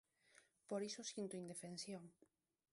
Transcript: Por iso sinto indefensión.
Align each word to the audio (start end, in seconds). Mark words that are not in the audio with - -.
Por 0.69 0.81
iso 0.89 1.01
sinto 1.13 1.35
indefensión. 1.43 2.03